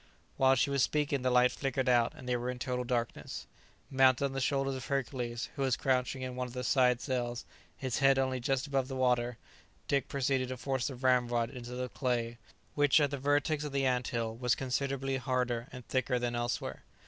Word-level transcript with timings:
While 0.35 0.55
she 0.55 0.71
was 0.71 0.81
speaking 0.81 1.21
the 1.21 1.29
light 1.29 1.51
flickered 1.51 1.87
out, 1.87 2.13
and 2.15 2.27
they 2.27 2.35
were 2.35 2.49
in 2.49 2.57
total 2.57 2.83
darkness. 2.83 3.45
Mounted 3.91 4.25
on 4.25 4.31
the 4.33 4.41
shoulders 4.41 4.73
of 4.73 4.87
Hercules, 4.87 5.49
who 5.55 5.61
was 5.61 5.77
crouching 5.77 6.23
in 6.23 6.35
one 6.35 6.47
of 6.47 6.53
the 6.55 6.63
side 6.63 6.99
cells, 6.99 7.45
his 7.77 7.99
head 7.99 8.17
only 8.17 8.39
just 8.39 8.65
above 8.65 8.89
water, 8.89 9.37
Dick 9.87 10.07
proceeded 10.07 10.47
to 10.47 10.57
force 10.57 10.87
the 10.87 10.95
ramrod 10.95 11.51
into 11.51 11.75
the 11.75 11.87
clay, 11.87 12.39
which 12.73 12.99
at 12.99 13.11
the 13.11 13.19
vertex 13.19 13.63
of 13.63 13.73
the 13.73 13.85
ant 13.85 14.07
hill 14.07 14.35
was 14.35 14.55
considerably 14.55 15.17
harder 15.17 15.67
and 15.71 15.87
thicker 15.87 16.17
than 16.17 16.33
elsewhere. 16.33 16.81